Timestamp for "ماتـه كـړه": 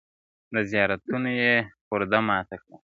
2.27-2.77